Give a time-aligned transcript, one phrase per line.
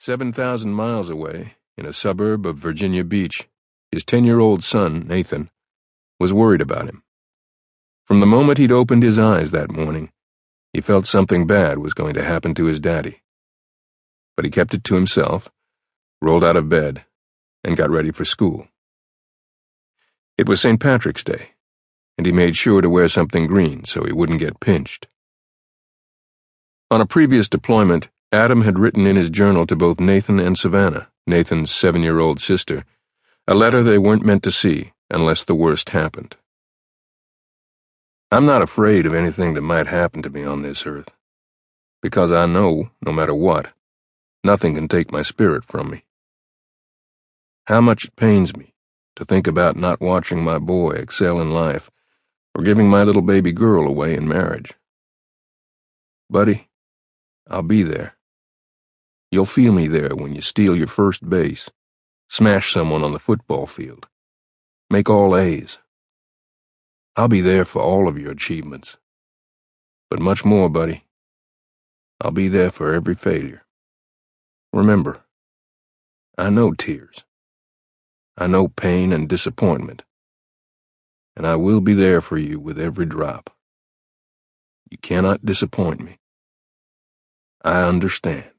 [0.00, 3.48] 7,000 miles away, in a suburb of Virginia Beach,
[3.90, 5.50] his 10 year old son, Nathan,
[6.20, 7.02] was worried about him.
[8.04, 10.12] From the moment he'd opened his eyes that morning,
[10.72, 13.22] he felt something bad was going to happen to his daddy.
[14.36, 15.50] But he kept it to himself,
[16.22, 17.04] rolled out of bed,
[17.64, 18.68] and got ready for school.
[20.36, 20.80] It was St.
[20.80, 21.50] Patrick's Day,
[22.16, 25.08] and he made sure to wear something green so he wouldn't get pinched.
[26.88, 31.08] On a previous deployment, Adam had written in his journal to both Nathan and Savannah,
[31.26, 32.84] Nathan's seven year old sister,
[33.46, 36.36] a letter they weren't meant to see unless the worst happened.
[38.30, 41.08] I'm not afraid of anything that might happen to me on this earth,
[42.02, 43.72] because I know, no matter what,
[44.44, 46.04] nothing can take my spirit from me.
[47.66, 48.74] How much it pains me
[49.16, 51.90] to think about not watching my boy excel in life
[52.54, 54.74] or giving my little baby girl away in marriage.
[56.28, 56.68] Buddy,
[57.48, 58.17] I'll be there.
[59.30, 61.70] You'll feel me there when you steal your first base,
[62.30, 64.06] smash someone on the football field,
[64.88, 65.78] make all A's.
[67.16, 68.96] I'll be there for all of your achievements.
[70.10, 71.04] But much more, buddy.
[72.20, 73.64] I'll be there for every failure.
[74.72, 75.22] Remember,
[76.38, 77.24] I know tears.
[78.36, 80.04] I know pain and disappointment.
[81.36, 83.50] And I will be there for you with every drop.
[84.90, 86.18] You cannot disappoint me.
[87.62, 88.52] I understand.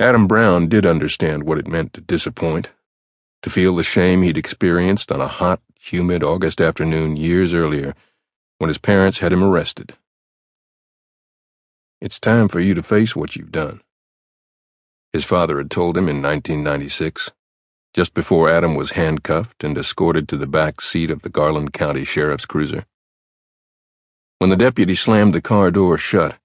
[0.00, 2.70] Adam Brown did understand what it meant to disappoint,
[3.42, 7.94] to feel the shame he'd experienced on a hot, humid August afternoon years earlier
[8.58, 9.94] when his parents had him arrested.
[12.00, 13.80] It's time for you to face what you've done,
[15.12, 17.32] his father had told him in 1996,
[17.92, 22.04] just before Adam was handcuffed and escorted to the back seat of the Garland County
[22.04, 22.84] Sheriff's cruiser.
[24.38, 26.38] When the deputy slammed the car door shut,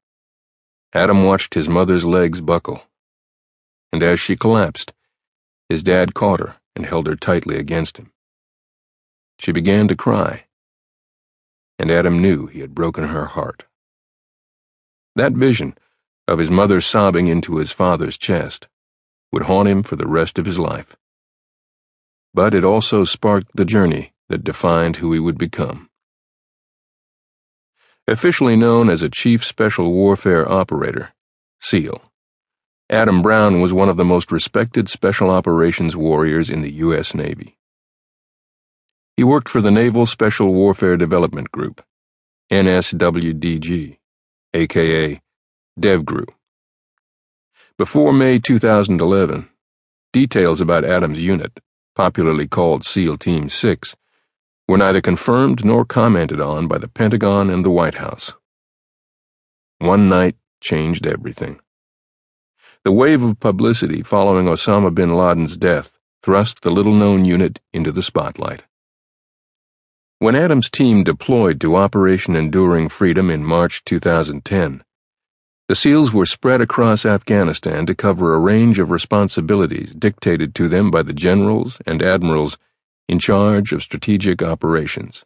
[0.93, 2.81] Adam watched his mother's legs buckle
[3.93, 4.91] and as she collapsed,
[5.69, 8.11] his dad caught her and held her tightly against him.
[9.37, 10.45] She began to cry,
[11.77, 13.65] and Adam knew he had broken her heart.
[15.15, 15.77] That vision
[16.27, 18.67] of his mother sobbing into his father's chest
[19.31, 20.95] would haunt him for the rest of his life.
[22.33, 25.91] But it also sparked the journey that defined who he would become.
[28.07, 31.13] Officially known as a Chief Special Warfare Operator,
[31.59, 32.01] SEAL.
[32.89, 37.15] Adam Brown was one of the most respected special operations warriors in the U.S.
[37.15, 37.57] Navy.
[39.15, 41.81] He worked for the Naval Special Warfare Development Group,
[42.51, 43.97] NSWDG,
[44.53, 45.21] aka
[45.79, 46.25] DevGRU.
[47.77, 49.49] Before May 2011,
[50.11, 51.59] details about Adams' unit,
[51.95, 53.95] popularly called SEAL Team 6,
[54.67, 58.33] were neither confirmed nor commented on by the Pentagon and the White House.
[59.79, 61.59] One night changed everything.
[62.85, 67.93] The wave of publicity following Osama bin Laden's death thrust the little known unit into
[67.93, 68.63] the spotlight.
[70.19, 74.83] When Adams' team deployed to Operation Enduring Freedom in March 2010,
[75.69, 80.91] the SEALs were spread across Afghanistan to cover a range of responsibilities dictated to them
[80.91, 82.57] by the generals and admirals
[83.07, 85.23] in charge of strategic operations.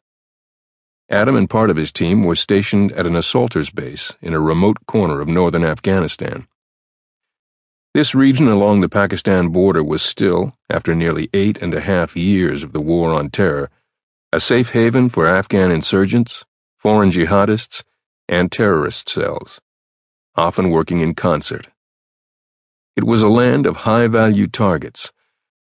[1.09, 4.78] Adam and part of his team were stationed at an assaulters base in a remote
[4.85, 6.47] corner of northern Afghanistan.
[7.97, 12.62] This region along the Pakistan border was still, after nearly eight and a half years
[12.62, 13.72] of the War on Terror,
[14.31, 16.46] a safe haven for Afghan insurgents,
[16.78, 17.84] foreign jihadists,
[18.30, 19.59] and terrorist cells,
[20.36, 21.69] often working in concert.
[22.96, 25.12] It was a land of high value targets.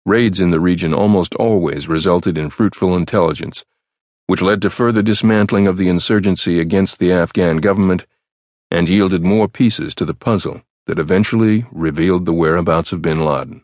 [0.05, 3.65] Raids in the region almost always resulted in fruitful intelligence,
[4.27, 8.05] which led to further dismantling of the insurgency against the Afghan government
[8.69, 13.63] and yielded more pieces to the puzzle that eventually revealed the whereabouts of bin Laden.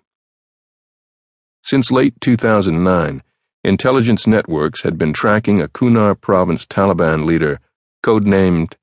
[1.64, 3.24] Since late 2009,
[3.64, 7.60] intelligence networks had been tracking a Kunar province Taliban leader,
[8.04, 8.76] codenamed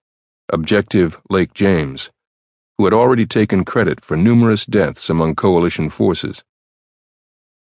[0.52, 2.10] Objective Lake James,
[2.76, 6.44] who had already taken credit for numerous deaths among coalition forces.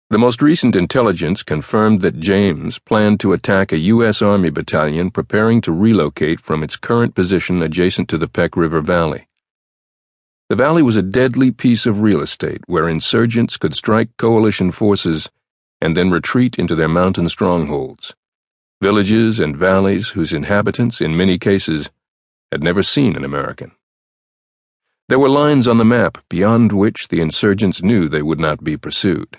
[0.10, 4.22] The most recent intelligence confirmed that James planned to attack a U.S.
[4.22, 9.28] Army battalion preparing to relocate from its current position adjacent to the Pech River Valley.
[10.52, 15.30] The valley was a deadly piece of real estate where insurgents could strike coalition forces
[15.80, 18.14] and then retreat into their mountain strongholds,
[18.82, 21.90] villages and valleys whose inhabitants, in many cases,
[22.52, 23.72] had never seen an American.
[25.08, 28.76] There were lines on the map beyond which the insurgents knew they would not be
[28.76, 29.38] pursued.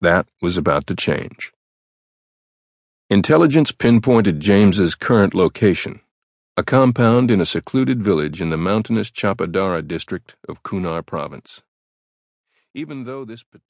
[0.00, 1.52] That was about to change.
[3.10, 6.00] Intelligence pinpointed James's current location
[6.58, 11.62] a compound in a secluded village in the mountainous Chapadara district of Kunar province.
[12.74, 13.62] Even though this particular